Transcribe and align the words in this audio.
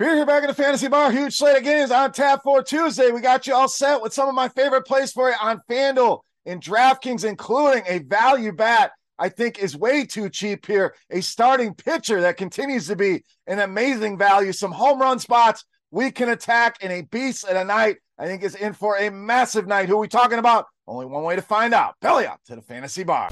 Beer 0.00 0.14
here 0.16 0.24
back 0.24 0.42
at 0.42 0.46
the 0.46 0.54
fantasy 0.54 0.88
bar. 0.88 1.12
Huge 1.12 1.36
slate 1.36 1.58
of 1.58 1.62
games 1.62 1.90
on 1.90 2.10
tap 2.10 2.42
for 2.42 2.62
Tuesday. 2.62 3.10
We 3.10 3.20
got 3.20 3.46
you 3.46 3.54
all 3.54 3.68
set 3.68 4.00
with 4.00 4.14
some 4.14 4.30
of 4.30 4.34
my 4.34 4.48
favorite 4.48 4.86
plays 4.86 5.12
for 5.12 5.28
you 5.28 5.34
on 5.38 5.60
FanDuel 5.68 6.20
and 6.46 6.62
DraftKings, 6.62 7.22
including 7.22 7.82
a 7.86 7.98
value 7.98 8.50
bat. 8.50 8.92
I 9.18 9.28
think 9.28 9.58
is 9.58 9.76
way 9.76 10.06
too 10.06 10.30
cheap 10.30 10.64
here. 10.64 10.94
A 11.10 11.20
starting 11.20 11.74
pitcher 11.74 12.22
that 12.22 12.38
continues 12.38 12.86
to 12.86 12.96
be 12.96 13.22
an 13.46 13.58
amazing 13.58 14.16
value. 14.16 14.54
Some 14.54 14.72
home 14.72 15.02
run 15.02 15.18
spots 15.18 15.66
we 15.90 16.10
can 16.10 16.30
attack 16.30 16.78
and 16.80 16.90
a 16.90 17.02
beast 17.02 17.46
at 17.46 17.56
a 17.56 17.64
night. 17.66 17.98
I 18.18 18.24
think 18.24 18.42
is 18.42 18.54
in 18.54 18.72
for 18.72 18.96
a 18.96 19.10
massive 19.10 19.66
night. 19.66 19.90
Who 19.90 19.96
are 19.96 20.00
we 20.00 20.08
talking 20.08 20.38
about? 20.38 20.64
Only 20.86 21.04
one 21.04 21.24
way 21.24 21.36
to 21.36 21.42
find 21.42 21.74
out. 21.74 21.96
Belly 22.00 22.24
up 22.24 22.40
to 22.46 22.56
the 22.56 22.62
fantasy 22.62 23.04
bar. 23.04 23.28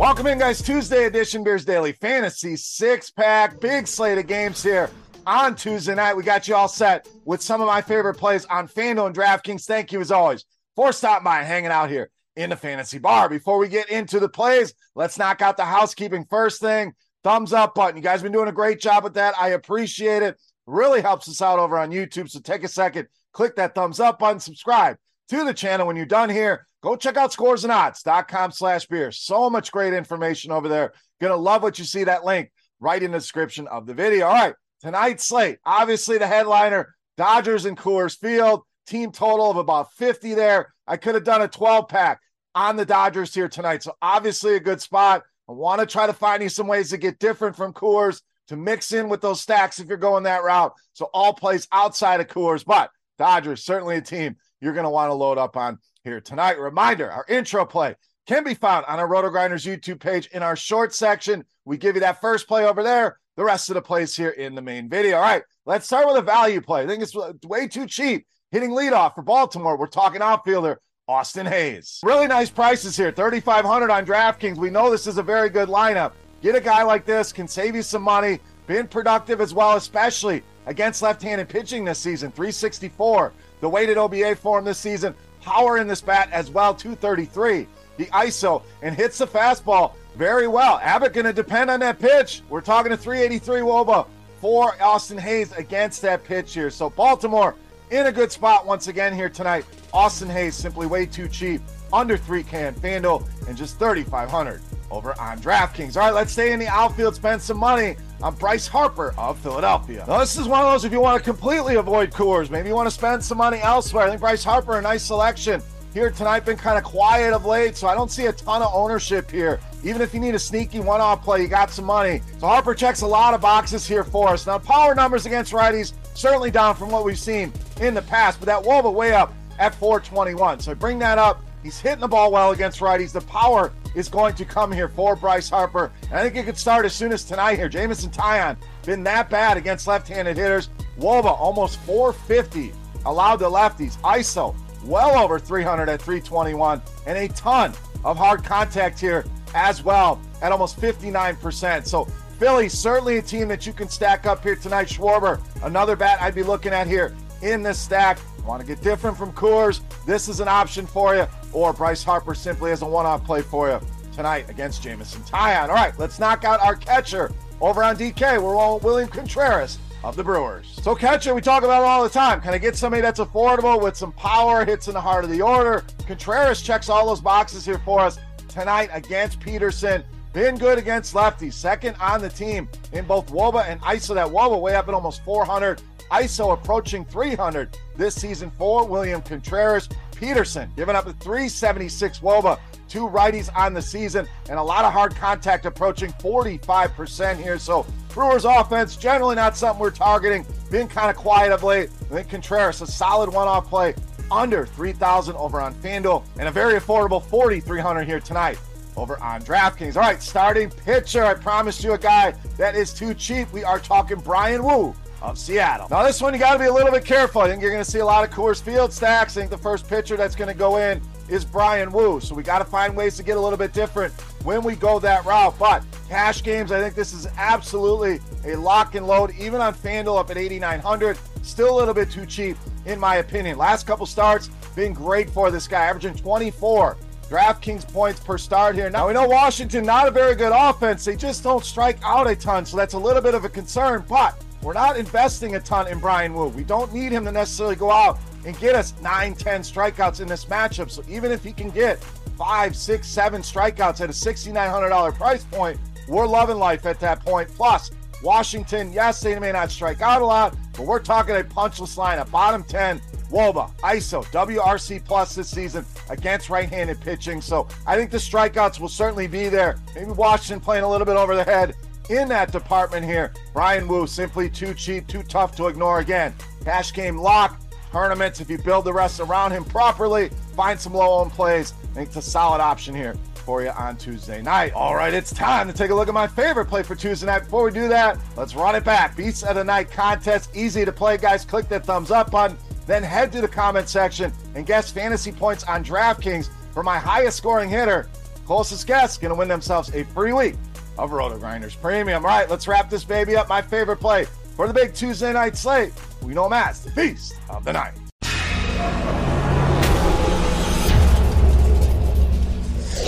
Welcome 0.00 0.28
in, 0.28 0.38
guys. 0.38 0.62
Tuesday 0.62 1.04
edition 1.04 1.44
Beers 1.44 1.66
Daily 1.66 1.92
Fantasy 1.92 2.56
six 2.56 3.10
pack. 3.10 3.60
Big 3.60 3.86
slate 3.86 4.16
of 4.16 4.26
games 4.26 4.62
here 4.62 4.88
on 5.26 5.54
Tuesday 5.54 5.94
night. 5.94 6.16
We 6.16 6.22
got 6.22 6.48
you 6.48 6.54
all 6.54 6.68
set 6.68 7.06
with 7.26 7.42
some 7.42 7.60
of 7.60 7.66
my 7.66 7.82
favorite 7.82 8.14
plays 8.14 8.46
on 8.46 8.66
FanDuel 8.66 9.08
and 9.08 9.14
DraftKings. 9.14 9.66
Thank 9.66 9.92
you 9.92 10.00
as 10.00 10.10
always 10.10 10.46
for 10.74 10.92
stopping 10.92 11.24
by 11.24 11.40
and 11.40 11.46
hanging 11.46 11.70
out 11.70 11.90
here 11.90 12.08
in 12.34 12.48
the 12.48 12.56
fantasy 12.56 12.98
bar. 12.98 13.28
Before 13.28 13.58
we 13.58 13.68
get 13.68 13.90
into 13.90 14.18
the 14.18 14.28
plays, 14.30 14.72
let's 14.94 15.18
knock 15.18 15.42
out 15.42 15.58
the 15.58 15.66
housekeeping 15.66 16.24
first 16.30 16.62
thing. 16.62 16.94
Thumbs 17.22 17.52
up 17.52 17.74
button. 17.74 17.98
You 17.98 18.02
guys 18.02 18.22
been 18.22 18.32
doing 18.32 18.48
a 18.48 18.52
great 18.52 18.80
job 18.80 19.04
with 19.04 19.12
that. 19.14 19.34
I 19.38 19.48
appreciate 19.48 20.22
it. 20.22 20.40
Really 20.64 21.02
helps 21.02 21.28
us 21.28 21.42
out 21.42 21.58
over 21.58 21.78
on 21.78 21.90
YouTube. 21.90 22.30
So 22.30 22.40
take 22.40 22.64
a 22.64 22.68
second, 22.68 23.08
click 23.32 23.54
that 23.56 23.74
thumbs 23.74 24.00
up 24.00 24.18
button, 24.18 24.40
subscribe 24.40 24.96
to 25.30 25.44
the 25.44 25.54
channel. 25.54 25.86
When 25.86 25.96
you're 25.96 26.06
done 26.06 26.28
here, 26.28 26.66
go 26.82 26.96
check 26.96 27.16
out 27.16 27.32
scoresandodds.com 27.32 28.52
slash 28.52 28.86
beer. 28.86 29.10
So 29.12 29.48
much 29.48 29.72
great 29.72 29.94
information 29.94 30.52
over 30.52 30.68
there. 30.68 30.92
Gonna 31.20 31.36
love 31.36 31.62
what 31.62 31.78
you 31.78 31.84
see. 31.84 32.04
That 32.04 32.24
link 32.24 32.50
right 32.80 33.02
in 33.02 33.12
the 33.12 33.18
description 33.18 33.66
of 33.68 33.86
the 33.86 33.94
video. 33.94 34.26
All 34.26 34.34
right, 34.34 34.54
tonight's 34.80 35.26
slate. 35.26 35.58
Obviously, 35.64 36.18
the 36.18 36.26
headliner, 36.26 36.94
Dodgers 37.16 37.64
and 37.64 37.76
Coors 37.76 38.16
Field. 38.18 38.62
Team 38.86 39.12
total 39.12 39.50
of 39.50 39.56
about 39.56 39.92
50 39.92 40.34
there. 40.34 40.72
I 40.86 40.96
could 40.96 41.14
have 41.14 41.22
done 41.22 41.42
a 41.42 41.48
12 41.48 41.88
pack 41.88 42.20
on 42.54 42.76
the 42.76 42.84
Dodgers 42.84 43.32
here 43.32 43.48
tonight. 43.48 43.82
So 43.84 43.94
obviously 44.02 44.56
a 44.56 44.60
good 44.60 44.80
spot. 44.80 45.22
I 45.48 45.52
want 45.52 45.80
to 45.80 45.86
try 45.86 46.06
to 46.06 46.12
find 46.12 46.42
you 46.42 46.48
some 46.48 46.66
ways 46.66 46.90
to 46.90 46.96
get 46.96 47.20
different 47.20 47.54
from 47.54 47.72
Coors 47.72 48.20
to 48.48 48.56
mix 48.56 48.92
in 48.92 49.08
with 49.08 49.20
those 49.20 49.40
stacks 49.40 49.78
if 49.78 49.86
you're 49.86 49.96
going 49.96 50.24
that 50.24 50.42
route. 50.42 50.72
So 50.94 51.08
all 51.14 51.32
plays 51.32 51.68
outside 51.70 52.20
of 52.20 52.26
Coors, 52.26 52.64
but 52.64 52.90
Dodgers 53.20 53.62
certainly 53.62 53.96
a 53.96 54.00
team 54.00 54.34
you're 54.62 54.72
going 54.72 54.84
to 54.84 54.90
want 54.90 55.10
to 55.10 55.14
load 55.14 55.36
up 55.36 55.54
on 55.54 55.78
here 56.04 56.22
tonight. 56.22 56.58
Reminder, 56.58 57.10
our 57.10 57.26
intro 57.28 57.66
play 57.66 57.94
can 58.26 58.44
be 58.44 58.54
found 58.54 58.86
on 58.86 58.98
our 58.98 59.06
RotoGrinders 59.06 59.66
YouTube 59.66 60.00
page 60.00 60.26
in 60.28 60.42
our 60.42 60.56
short 60.56 60.94
section. 60.94 61.44
We 61.66 61.76
give 61.76 61.96
you 61.96 62.00
that 62.00 62.22
first 62.22 62.48
play 62.48 62.64
over 62.64 62.82
there, 62.82 63.18
the 63.36 63.44
rest 63.44 63.68
of 63.68 63.74
the 63.74 63.82
plays 63.82 64.16
here 64.16 64.30
in 64.30 64.54
the 64.54 64.62
main 64.62 64.88
video. 64.88 65.16
All 65.16 65.22
right, 65.22 65.42
let's 65.66 65.84
start 65.84 66.06
with 66.06 66.16
a 66.16 66.22
value 66.22 66.62
play. 66.62 66.82
I 66.82 66.86
think 66.86 67.02
it's 67.02 67.14
way 67.44 67.68
too 67.68 67.86
cheap. 67.86 68.26
Hitting 68.52 68.70
leadoff 68.70 69.14
for 69.14 69.22
Baltimore. 69.22 69.76
We're 69.76 69.86
talking 69.86 70.22
outfielder 70.22 70.80
Austin 71.06 71.44
Hays. 71.44 72.00
Really 72.02 72.26
nice 72.26 72.48
prices 72.48 72.96
here. 72.96 73.12
3500 73.12 73.90
on 73.90 74.06
DraftKings. 74.06 74.56
We 74.56 74.70
know 74.70 74.90
this 74.90 75.06
is 75.06 75.18
a 75.18 75.22
very 75.22 75.50
good 75.50 75.68
lineup. 75.68 76.12
Get 76.40 76.54
a 76.54 76.60
guy 76.60 76.84
like 76.84 77.04
this, 77.04 77.34
can 77.34 77.46
save 77.46 77.76
you 77.76 77.82
some 77.82 78.00
money, 78.02 78.40
been 78.66 78.88
productive 78.88 79.42
as 79.42 79.52
well, 79.52 79.76
especially 79.76 80.42
against 80.66 81.02
left-handed 81.02 81.48
pitching 81.48 81.84
this 81.84 81.98
season. 81.98 82.30
364. 82.30 83.32
The 83.60 83.68
weighted 83.68 83.98
OBA 83.98 84.36
for 84.36 84.58
him 84.58 84.64
this 84.64 84.78
season. 84.78 85.14
Power 85.42 85.78
in 85.78 85.86
this 85.86 86.00
bat 86.00 86.28
as 86.32 86.50
well, 86.50 86.74
233. 86.74 87.66
The 87.96 88.06
ISO 88.06 88.62
and 88.82 88.94
hits 88.94 89.18
the 89.18 89.26
fastball 89.26 89.92
very 90.16 90.48
well. 90.48 90.78
Abbott 90.82 91.12
going 91.12 91.26
to 91.26 91.32
depend 91.32 91.70
on 91.70 91.80
that 91.80 91.98
pitch. 91.98 92.42
We're 92.48 92.60
talking 92.60 92.90
to 92.90 92.96
383 92.96 93.60
Woba 93.60 94.06
for 94.40 94.74
Austin 94.82 95.18
Hays 95.18 95.52
against 95.52 96.02
that 96.02 96.24
pitch 96.24 96.54
here. 96.54 96.70
So 96.70 96.90
Baltimore 96.90 97.54
in 97.90 98.06
a 98.06 98.12
good 98.12 98.32
spot 98.32 98.66
once 98.66 98.88
again 98.88 99.14
here 99.14 99.28
tonight. 99.28 99.64
Austin 99.92 100.28
Hays 100.28 100.54
simply 100.54 100.86
way 100.86 101.04
too 101.04 101.28
cheap, 101.28 101.60
under 101.92 102.16
3K 102.16 102.74
FanDuel, 102.74 103.26
and 103.48 103.56
just 103.56 103.78
3,500 103.78 104.62
over 104.90 105.18
on 105.20 105.38
DraftKings. 105.38 105.96
All 105.96 106.02
right, 106.02 106.14
let's 106.14 106.32
stay 106.32 106.52
in 106.52 106.58
the 106.58 106.66
outfield, 106.66 107.14
spend 107.14 107.40
some 107.40 107.58
money 107.58 107.96
on 108.22 108.34
Bryce 108.34 108.66
Harper 108.66 109.14
of 109.16 109.38
Philadelphia. 109.38 110.04
Now, 110.06 110.18
this 110.18 110.36
is 110.36 110.48
one 110.48 110.60
of 110.60 110.70
those 110.72 110.84
if 110.84 110.92
you 110.92 111.00
want 111.00 111.18
to 111.18 111.24
completely 111.24 111.76
avoid 111.76 112.10
Coors, 112.10 112.50
maybe 112.50 112.68
you 112.68 112.74
want 112.74 112.86
to 112.86 112.94
spend 112.94 113.24
some 113.24 113.38
money 113.38 113.58
elsewhere. 113.58 114.04
I 114.04 114.08
think 114.08 114.20
Bryce 114.20 114.44
Harper, 114.44 114.78
a 114.78 114.82
nice 114.82 115.02
selection 115.02 115.62
here 115.94 116.10
tonight, 116.10 116.44
been 116.44 116.56
kind 116.56 116.78
of 116.78 116.84
quiet 116.84 117.32
of 117.32 117.46
late, 117.46 117.76
so 117.76 117.88
I 117.88 117.94
don't 117.94 118.10
see 118.10 118.26
a 118.26 118.32
ton 118.32 118.62
of 118.62 118.72
ownership 118.74 119.30
here. 119.30 119.60
Even 119.82 120.02
if 120.02 120.12
you 120.12 120.20
need 120.20 120.34
a 120.34 120.38
sneaky 120.38 120.80
one 120.80 121.00
off 121.00 121.24
play, 121.24 121.40
you 121.42 121.48
got 121.48 121.70
some 121.70 121.84
money. 121.84 122.22
So 122.38 122.46
Harper 122.46 122.74
checks 122.74 123.00
a 123.00 123.06
lot 123.06 123.34
of 123.34 123.40
boxes 123.40 123.86
here 123.86 124.04
for 124.04 124.28
us. 124.28 124.46
Now, 124.46 124.58
power 124.58 124.94
numbers 124.94 125.26
against 125.26 125.52
righties, 125.52 125.94
certainly 126.14 126.50
down 126.50 126.76
from 126.76 126.90
what 126.90 127.04
we've 127.04 127.18
seen 127.18 127.52
in 127.80 127.94
the 127.94 128.02
past, 128.02 128.38
but 128.38 128.46
that 128.46 128.62
Woba 128.62 128.92
way 128.92 129.14
up 129.14 129.32
at 129.58 129.74
421. 129.74 130.60
So 130.60 130.74
bring 130.74 130.98
that 130.98 131.18
up. 131.18 131.42
He's 131.62 131.78
hitting 131.78 132.00
the 132.00 132.08
ball 132.08 132.32
well 132.32 132.52
against 132.52 132.80
righties. 132.80 133.12
The 133.12 133.20
power 133.22 133.72
is 133.94 134.08
going 134.08 134.34
to 134.34 134.44
come 134.44 134.72
here 134.72 134.88
for 134.88 135.14
Bryce 135.16 135.50
Harper. 135.50 135.92
And 136.04 136.14
I 136.14 136.22
think 136.22 136.36
it 136.36 136.44
could 136.44 136.58
start 136.58 136.86
as 136.86 136.94
soon 136.94 137.12
as 137.12 137.24
tonight 137.24 137.56
here. 137.56 137.68
Jameson 137.68 138.10
Taillon 138.10 138.56
been 138.84 139.02
that 139.04 139.28
bad 139.28 139.56
against 139.56 139.86
left-handed 139.86 140.36
hitters. 140.36 140.70
Woba 140.98 141.26
almost 141.26 141.78
450 141.80 142.72
allowed 143.04 143.36
to 143.36 143.46
lefties. 143.46 143.98
ISO 143.98 144.54
well 144.84 145.22
over 145.22 145.38
300 145.38 145.88
at 145.88 146.00
321 146.00 146.80
and 147.06 147.18
a 147.18 147.28
ton 147.28 147.72
of 148.04 148.16
hard 148.16 148.42
contact 148.42 148.98
here 148.98 149.26
as 149.54 149.82
well 149.82 150.20
at 150.42 150.52
almost 150.52 150.80
59%. 150.80 151.86
So 151.86 152.04
Philly 152.38 152.68
certainly 152.70 153.18
a 153.18 153.22
team 153.22 153.48
that 153.48 153.66
you 153.66 153.72
can 153.74 153.88
stack 153.88 154.24
up 154.24 154.42
here 154.42 154.56
tonight. 154.56 154.88
Schwarber, 154.88 155.40
another 155.62 155.96
bat 155.96 156.22
I'd 156.22 156.34
be 156.34 156.42
looking 156.42 156.72
at 156.72 156.86
here 156.86 157.14
in 157.42 157.62
this 157.62 157.78
stack. 157.78 158.18
Want 158.46 158.60
to 158.60 158.66
get 158.66 158.80
different 158.82 159.16
from 159.16 159.32
Coors? 159.32 159.80
This 160.06 160.28
is 160.28 160.40
an 160.40 160.48
option 160.48 160.86
for 160.86 161.14
you. 161.14 161.26
Or 161.52 161.72
Bryce 161.72 162.02
Harper 162.02 162.34
simply 162.34 162.72
as 162.72 162.82
a 162.82 162.86
one-off 162.86 163.24
play 163.24 163.42
for 163.42 163.68
you 163.70 163.80
tonight 164.12 164.48
against 164.48 164.82
Jameson 164.82 165.22
Taillon. 165.22 165.68
All 165.68 165.74
right, 165.74 165.96
let's 165.98 166.18
knock 166.18 166.44
out 166.44 166.60
our 166.60 166.74
catcher 166.74 167.32
over 167.60 167.82
on 167.82 167.96
DK. 167.96 168.42
We're 168.42 168.56
all 168.56 168.78
William 168.80 169.08
Contreras 169.08 169.78
of 170.02 170.16
the 170.16 170.24
Brewers. 170.24 170.78
So 170.82 170.94
catcher, 170.94 171.34
we 171.34 171.40
talk 171.40 171.62
about 171.62 171.82
all 171.82 172.02
the 172.02 172.08
time. 172.08 172.40
Can 172.40 172.54
I 172.54 172.58
get 172.58 172.76
somebody 172.76 173.02
that's 173.02 173.20
affordable 173.20 173.80
with 173.80 173.96
some 173.96 174.12
power, 174.12 174.64
hits 174.64 174.88
in 174.88 174.94
the 174.94 175.00
heart 175.00 175.24
of 175.24 175.30
the 175.30 175.42
order? 175.42 175.84
Contreras 176.06 176.62
checks 176.62 176.88
all 176.88 177.06
those 177.06 177.20
boxes 177.20 177.64
here 177.66 177.78
for 177.78 178.00
us 178.00 178.18
tonight 178.48 178.90
against 178.92 179.40
Peterson. 179.40 180.02
Been 180.32 180.56
good 180.56 180.78
against 180.78 181.12
lefties. 181.12 181.54
Second 181.54 181.96
on 182.00 182.20
the 182.20 182.28
team 182.28 182.68
in 182.92 183.04
both 183.04 183.26
Woba 183.32 183.68
and 183.68 183.80
ISO. 183.80 184.14
That 184.14 184.28
Woba 184.28 184.60
way 184.60 184.76
up 184.76 184.88
at 184.88 184.94
almost 184.94 185.24
400. 185.24 185.82
ISO 186.10 186.52
approaching 186.52 187.04
300 187.04 187.76
this 187.96 188.14
season 188.14 188.50
for 188.58 188.86
William 188.86 189.22
Contreras. 189.22 189.88
Peterson 190.14 190.70
giving 190.76 190.96
up 190.96 191.06
a 191.06 191.12
376 191.14 192.18
Woba. 192.20 192.58
Two 192.88 193.08
righties 193.08 193.48
on 193.56 193.72
the 193.72 193.80
season 193.80 194.26
and 194.48 194.58
a 194.58 194.62
lot 194.62 194.84
of 194.84 194.92
hard 194.92 195.14
contact 195.14 195.64
approaching 195.64 196.10
45% 196.14 197.36
here. 197.36 197.58
So 197.58 197.86
Brewers 198.08 198.44
offense 198.44 198.96
generally 198.96 199.36
not 199.36 199.56
something 199.56 199.80
we're 199.80 199.92
targeting. 199.92 200.44
Been 200.70 200.88
kind 200.88 201.08
of 201.08 201.16
quiet 201.16 201.52
of 201.52 201.62
late. 201.62 201.90
I 202.10 202.14
think 202.14 202.28
Contreras 202.28 202.82
a 202.82 202.86
solid 202.86 203.32
one-off 203.32 203.68
play 203.68 203.94
under 204.30 204.66
3,000 204.66 205.36
over 205.36 205.60
on 205.60 205.74
FanDuel 205.74 206.24
and 206.38 206.48
a 206.48 206.50
very 206.50 206.74
affordable 206.74 207.24
4,300 207.24 208.04
here 208.04 208.20
tonight 208.20 208.58
over 208.96 209.20
on 209.22 209.42
DraftKings. 209.42 209.96
All 209.96 210.02
right, 210.02 210.20
starting 210.20 210.70
pitcher. 210.70 211.24
I 211.24 211.34
promised 211.34 211.84
you 211.84 211.92
a 211.92 211.98
guy 211.98 212.34
that 212.58 212.74
is 212.74 212.92
too 212.92 213.14
cheap. 213.14 213.50
We 213.52 213.64
are 213.64 213.78
talking 213.78 214.18
Bryan 214.18 214.64
Woo 214.64 214.94
of 215.22 215.38
Seattle. 215.38 215.88
Now, 215.90 216.02
this 216.02 216.20
one 216.20 216.32
you 216.32 216.40
got 216.40 216.54
to 216.54 216.58
be 216.58 216.66
a 216.66 216.72
little 216.72 216.92
bit 216.92 217.04
careful. 217.04 217.42
I 217.42 217.48
think 217.48 217.62
you're 217.62 217.70
going 217.70 217.84
to 217.84 217.90
see 217.90 217.98
a 217.98 218.04
lot 218.04 218.26
of 218.26 218.34
Coors 218.34 218.62
Field 218.62 218.92
stacks. 218.92 219.36
I 219.36 219.40
think 219.40 219.50
the 219.50 219.58
first 219.58 219.88
pitcher 219.88 220.16
that's 220.16 220.34
going 220.34 220.48
to 220.48 220.54
go 220.54 220.76
in 220.76 221.00
is 221.28 221.44
Bryan 221.44 221.92
Woo. 221.92 222.20
So 222.20 222.34
we 222.34 222.42
got 222.42 222.58
to 222.58 222.64
find 222.64 222.96
ways 222.96 223.16
to 223.16 223.22
get 223.22 223.36
a 223.36 223.40
little 223.40 223.58
bit 223.58 223.72
different 223.72 224.12
when 224.44 224.62
we 224.62 224.74
go 224.74 224.98
that 224.98 225.24
route. 225.24 225.58
But 225.58 225.84
cash 226.08 226.42
games, 226.42 226.72
I 226.72 226.80
think 226.80 226.94
this 226.94 227.12
is 227.12 227.26
absolutely 227.36 228.20
a 228.44 228.56
lock 228.56 228.94
and 228.94 229.06
load, 229.06 229.32
even 229.38 229.60
on 229.60 229.74
FanDuel 229.74 230.18
up 230.18 230.30
at 230.30 230.36
8,900. 230.36 231.18
Still 231.42 231.74
a 231.74 231.76
little 231.76 231.94
bit 231.94 232.10
too 232.10 232.26
cheap, 232.26 232.56
in 232.86 232.98
my 232.98 233.16
opinion. 233.16 233.58
Last 233.58 233.86
couple 233.86 234.06
starts, 234.06 234.48
been 234.74 234.92
great 234.92 235.30
for 235.30 235.50
this 235.50 235.66
guy, 235.66 235.84
averaging 235.84 236.14
24 236.14 236.96
DraftKings 237.30 237.90
points 237.92 238.18
per 238.18 238.36
start 238.36 238.74
here. 238.74 238.90
Now 238.90 239.06
we 239.06 239.14
know 239.14 239.26
Washington 239.26 239.84
not 239.84 240.08
a 240.08 240.10
very 240.10 240.34
good 240.34 240.52
offense. 240.52 241.04
They 241.04 241.14
just 241.14 241.44
don't 241.44 241.64
strike 241.64 241.98
out 242.02 242.28
a 242.28 242.34
ton, 242.34 242.66
so 242.66 242.76
that's 242.76 242.94
a 242.94 242.98
little 242.98 243.22
bit 243.22 243.34
of 243.34 243.44
a 243.44 243.48
concern. 243.48 244.04
But 244.08 244.42
we're 244.62 244.74
not 244.74 244.96
investing 244.96 245.56
a 245.56 245.60
ton 245.60 245.88
in 245.88 245.98
Bryan 245.98 246.34
Woo. 246.34 246.48
We 246.48 246.64
don't 246.64 246.92
need 246.92 247.12
him 247.12 247.24
to 247.24 247.32
necessarily 247.32 247.76
go 247.76 247.90
out 247.90 248.18
and 248.44 248.58
get 248.58 248.74
us 248.74 248.94
nine, 249.00 249.34
10 249.34 249.62
strikeouts 249.62 250.20
in 250.20 250.28
this 250.28 250.44
matchup. 250.44 250.90
So 250.90 251.02
even 251.08 251.32
if 251.32 251.42
he 251.42 251.52
can 251.52 251.70
get 251.70 252.02
five, 252.36 252.76
six, 252.76 253.06
seven 253.06 253.42
strikeouts 253.42 254.00
at 254.00 254.10
a 254.10 254.12
$6,900 254.12 255.14
price 255.14 255.44
point, 255.44 255.78
we're 256.08 256.26
loving 256.26 256.58
life 256.58 256.86
at 256.86 257.00
that 257.00 257.20
point. 257.24 257.48
Plus, 257.50 257.90
Washington, 258.22 258.92
yes, 258.92 259.20
they 259.20 259.38
may 259.38 259.52
not 259.52 259.70
strike 259.70 260.02
out 260.02 260.20
a 260.20 260.26
lot, 260.26 260.54
but 260.72 260.86
we're 260.86 260.98
talking 260.98 261.36
a 261.36 261.44
punchless 261.44 261.96
lineup. 261.96 262.30
Bottom 262.30 262.62
10, 262.64 263.00
Woba, 263.30 263.70
ISO, 263.78 264.24
WRC 264.26 265.02
plus 265.04 265.34
this 265.34 265.48
season 265.48 265.86
against 266.10 266.50
right-handed 266.50 267.00
pitching. 267.00 267.40
So 267.40 267.66
I 267.86 267.96
think 267.96 268.10
the 268.10 268.18
strikeouts 268.18 268.78
will 268.78 268.88
certainly 268.88 269.26
be 269.26 269.48
there. 269.48 269.78
Maybe 269.94 270.10
Washington 270.10 270.60
playing 270.60 270.84
a 270.84 270.90
little 270.90 271.06
bit 271.06 271.16
over 271.16 271.34
the 271.34 271.44
head 271.44 271.74
in 272.10 272.28
that 272.28 272.52
department 272.52 273.06
here. 273.06 273.32
Bryan 273.52 273.86
Woo, 273.88 274.06
simply 274.06 274.50
too 274.50 274.74
cheap, 274.74 275.06
too 275.06 275.22
tough 275.22 275.54
to 275.56 275.68
ignore 275.68 276.00
again. 276.00 276.34
Cash 276.64 276.92
game 276.92 277.16
lock, 277.16 277.60
tournaments, 277.92 278.40
if 278.40 278.50
you 278.50 278.58
build 278.58 278.84
the 278.84 278.92
rest 278.92 279.20
around 279.20 279.52
him 279.52 279.64
properly, 279.64 280.30
find 280.56 280.78
some 280.78 280.92
low 280.92 281.20
owned 281.20 281.30
plays. 281.30 281.70
Think 281.94 282.08
it's 282.08 282.16
a 282.16 282.22
solid 282.22 282.60
option 282.60 282.94
here 282.94 283.16
for 283.44 283.62
you 283.62 283.70
on 283.70 283.96
Tuesday 283.96 284.42
night. 284.42 284.72
All 284.74 284.94
right, 284.94 285.14
it's 285.14 285.32
time 285.32 285.66
to 285.68 285.72
take 285.72 285.90
a 285.90 285.94
look 285.94 286.08
at 286.08 286.14
my 286.14 286.26
favorite 286.26 286.66
play 286.66 286.82
for 286.82 286.94
Tuesday 286.94 287.26
night. 287.26 287.44
Before 287.44 287.64
we 287.64 287.70
do 287.70 287.88
that, 287.88 288.18
let's 288.36 288.54
run 288.54 288.74
it 288.74 288.84
back. 288.84 289.16
Beast 289.16 289.44
of 289.44 289.54
the 289.54 289.64
Night 289.64 289.90
contest, 289.90 290.54
easy 290.54 290.84
to 290.84 290.92
play, 290.92 291.16
guys. 291.16 291.44
Click 291.44 291.68
that 291.68 291.86
thumbs 291.86 292.10
up 292.10 292.30
button. 292.30 292.56
Then 292.86 293.02
head 293.02 293.30
to 293.32 293.40
the 293.40 293.48
comment 293.48 293.88
section 293.88 294.32
and 294.54 294.66
guess 294.66 294.90
fantasy 294.90 295.30
points 295.32 295.64
on 295.64 295.84
DraftKings 295.84 296.50
for 296.72 296.82
my 296.82 296.98
highest 296.98 297.36
scoring 297.36 297.70
hitter. 297.70 298.08
Closest 298.46 298.86
guess 298.86 299.16
to 299.16 299.32
win 299.32 299.46
themselves 299.46 299.94
a 299.94 300.04
free 300.06 300.32
week 300.32 300.56
of 300.98 301.10
RotoGrinders 301.10 301.80
Premium. 301.80 302.24
All 302.24 302.30
right, 302.30 302.48
let's 302.48 302.68
wrap 302.68 302.90
this 302.90 303.04
baby 303.04 303.36
up. 303.36 303.48
My 303.48 303.62
favorite 303.62 303.98
play 303.98 304.26
for 304.56 304.66
the 304.66 304.74
big 304.74 304.94
Tuesday 304.94 305.32
night 305.32 305.56
slate. 305.56 305.92
We 306.22 306.34
know 306.34 306.52
as 306.52 306.84
the 306.84 306.90
Beast 306.90 307.34
of 307.48 307.64
the 307.64 307.72
Night. 307.72 307.94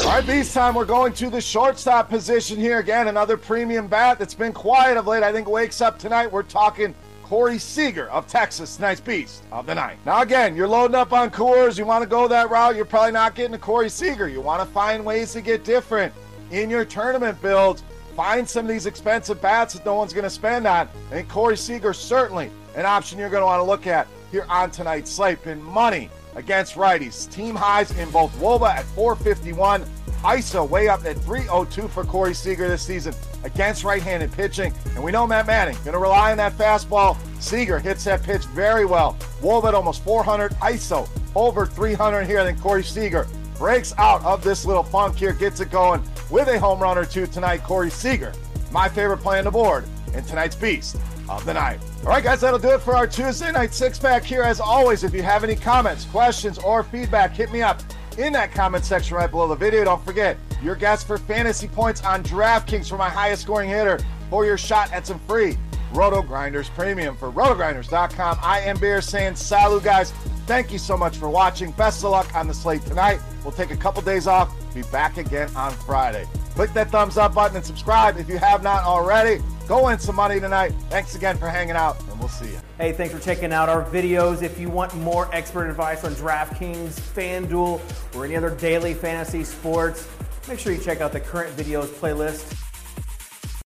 All 0.05 0.19
right, 0.19 0.27
Beast 0.27 0.53
time. 0.53 0.75
We're 0.75 0.85
going 0.85 1.13
to 1.15 1.31
the 1.31 1.41
shortstop 1.41 2.09
position 2.09 2.59
here. 2.59 2.79
Again, 2.79 3.09
another 3.09 3.37
premium 3.37 3.87
bat 3.87 4.19
that's 4.19 4.35
been 4.35 4.53
quiet 4.53 4.97
of 4.97 5.07
late. 5.07 5.23
I 5.23 5.33
think 5.33 5.49
wakes 5.49 5.81
up 5.81 5.99
tonight. 5.99 6.31
We're 6.31 6.43
talking 6.43 6.95
Corey 7.23 7.59
Seager 7.59 8.11
of 8.11 8.27
Texas, 8.27 8.79
nice 8.79 9.01
beast 9.01 9.43
of 9.53 9.65
the 9.65 9.75
night. 9.75 9.97
Now, 10.05 10.21
again, 10.21 10.55
you're 10.55 10.69
loading 10.69 10.97
up 10.97 11.13
on 11.13 11.31
Coors. 11.31 11.79
You 11.79 11.87
want 11.87 12.03
to 12.03 12.09
go 12.09 12.29
that 12.29 12.51
route. 12.51 12.77
You're 12.77 12.85
probably 12.85 13.13
not 13.13 13.35
getting 13.35 13.55
a 13.55 13.59
Corey 13.59 13.89
Seager. 13.89 14.29
You 14.29 14.41
want 14.41 14.61
to 14.61 14.67
find 14.75 15.05
ways 15.05 15.33
to 15.33 15.41
get 15.41 15.65
different 15.65 16.13
in 16.53 16.71
your 16.71 16.85
tournament 16.85 17.41
builds. 17.43 17.83
Find 18.17 18.49
some 18.49 18.67
of 18.67 18.71
these 18.71 18.87
expensive 18.87 19.41
bats 19.41 19.75
that 19.75 19.87
no 19.87 19.95
one's 19.95 20.13
going 20.13 20.25
to 20.25 20.31
spend 20.31 20.67
on. 20.67 20.89
And 21.11 21.29
Corey 21.29 21.57
Seager 21.57 21.95
certainly 21.95 22.51
an 22.77 22.87
option 22.87 23.19
you're 23.19 23.31
going 23.31 23.41
to 23.41 23.47
want 23.47 23.61
to 23.61 23.65
look 23.65 23.87
at 23.87 24.07
here 24.31 24.47
on 24.49 24.71
tonight's 24.71 25.11
slate. 25.11 25.43
Been 25.43 25.63
money 25.63 26.11
against 26.35 26.75
righties. 26.75 27.31
Team 27.31 27.55
highs 27.55 27.91
in 27.99 28.11
both 28.11 28.35
Woba 28.39 28.69
at 28.69 28.85
451 28.85 29.85
ISO 30.23 30.69
way 30.69 30.89
up 30.89 31.05
at 31.05 31.19
302 31.19 31.89
for 31.89 32.05
Corey 32.05 32.35
Seager 32.35 32.69
this 32.69 32.83
season 32.83 33.15
against 33.45 33.83
right-handed 33.83 34.31
pitching. 34.33 34.73
And 34.95 35.03
we 35.03 35.11
know 35.11 35.27
Matt 35.27 35.47
Manning 35.47 35.75
going 35.77 35.93
to 35.93 35.99
rely 35.99 36.31
on 36.31 36.37
that 36.37 36.53
fastball. 36.53 37.17
Seager 37.43 37.79
hits 37.79 38.05
that 38.05 38.23
pitch 38.23 38.45
very 38.47 38.85
well. 38.85 39.17
Woba 39.41 39.69
at 39.69 39.75
almost 39.75 40.05
400 40.05 40.53
ISO 40.53 41.09
over 41.35 41.67
300 41.67 42.25
here. 42.25 42.45
Then 42.45 42.59
Corey 42.61 42.85
Seager 42.85 43.27
breaks 43.59 43.95
out 43.99 44.23
of 44.25 44.45
this 44.45 44.65
little 44.65 44.83
funk 44.83 45.17
here, 45.17 45.33
gets 45.33 45.61
it 45.61 45.71
going 45.71 46.03
with 46.33 46.49
a 46.49 46.59
home 46.59 46.81
run 46.81 46.99
or 46.99 47.05
two 47.05 47.27
tonight. 47.27 47.63
Corey 47.63 47.91
Seager, 47.91 48.33
my 48.73 48.89
favorite 48.89 49.19
play 49.19 49.39
on 49.39 49.45
the 49.45 49.51
board 49.51 49.85
in 50.15 50.25
tonight's 50.25 50.57
Beast 50.57 50.97
of 51.29 51.45
the 51.45 51.55
Night. 51.55 51.79
All 52.01 52.09
right, 52.09 52.25
guys, 52.25 52.41
that'll 52.41 52.59
do 52.59 52.71
it 52.71 52.81
for 52.81 52.97
our 52.97 53.07
Tuesday 53.07 53.53
night 53.53 53.73
six 53.73 53.99
pack 53.99 54.25
here. 54.25 54.43
As 54.43 54.59
always, 54.59 55.05
if 55.05 55.15
you 55.15 55.23
have 55.23 55.45
any 55.45 55.55
comments, 55.55 56.07
questions, 56.07 56.59
or 56.59 56.83
feedback, 56.83 57.33
hit 57.33 57.53
me 57.53 57.63
up 57.63 57.81
in 58.19 58.33
that 58.33 58.53
comment 58.53 58.85
section 58.85 59.17
right 59.17 59.31
below 59.31 59.47
the 59.47 59.55
video. 59.55 59.85
Don't 59.85 60.05
forget 60.05 60.37
your 60.63 60.75
guess 60.75 61.05
for 61.05 61.19
fantasy 61.19 61.69
points 61.69 62.03
on 62.03 62.23
DraftKings 62.25 62.89
for 62.89 62.97
my 62.97 63.09
highest 63.09 63.43
scoring 63.43 63.69
hitter 63.69 64.01
for 64.31 64.45
your 64.45 64.59
shot 64.59 64.93
at 64.93 65.07
some 65.07 65.21
free 65.21 65.57
RotoGrinders 65.93 66.71
Premium 66.71 67.17
for 67.17 67.31
rotogrinders.com. 67.31 68.39
I 68.43 68.61
am 68.61 68.79
Bear 68.79 69.01
saying 69.01 69.37
salut, 69.37 69.85
guys. 69.85 70.13
Thank 70.47 70.73
you 70.73 70.79
so 70.79 70.97
much 70.97 71.17
for 71.17 71.29
watching. 71.29 71.71
Best 71.73 72.05
of 72.05 72.11
luck 72.11 72.35
on 72.35 72.49
the 72.49 72.55
slate 72.55 72.83
tonight. 72.83 73.21
We'll 73.45 73.53
take 73.53 73.71
a 73.71 73.77
couple 73.77 74.03
days 74.03 74.27
off. 74.27 74.53
Be 74.75 74.83
back 74.91 75.19
again 75.19 75.51
on 75.55 75.73
Friday. 75.73 76.27
Click 76.55 76.73
that 76.73 76.91
thumbs 76.91 77.17
up 77.17 77.35
button 77.35 77.57
and 77.57 77.65
subscribe 77.65 78.17
if 78.17 78.29
you 78.29 78.39
have 78.39 78.63
not 78.63 78.85
already. 78.85 79.43
Go 79.69 79.87
win 79.87 79.99
some 79.99 80.17
money 80.17 80.41
tonight. 80.41 80.73
Thanks 80.89 81.15
again 81.15 81.37
for 81.37 81.49
hanging 81.49 81.77
out, 81.77 82.01
and 82.09 82.19
we'll 82.19 82.29
see 82.29 82.51
you. 82.51 82.59
Hey, 82.79 82.93
thanks 82.93 83.15
for 83.15 83.21
checking 83.21 83.53
out 83.53 83.69
our 83.69 83.85
videos. 83.85 84.43
If 84.43 84.59
you 84.59 84.69
want 84.69 84.95
more 84.97 85.29
expert 85.35 85.69
advice 85.69 86.05
on 86.05 86.15
DraftKings, 86.15 87.01
FanDuel, 87.15 87.81
or 88.15 88.25
any 88.25 88.37
other 88.37 88.51
daily 88.51 88.95
fantasy 88.95 89.45
sports, 89.45 90.09
make 90.49 90.59
sure 90.59 90.73
you 90.73 90.81
check 90.81 91.01
out 91.01 91.13
the 91.13 91.21
current 91.21 91.57
videos 91.57 91.87
playlist 91.87 92.62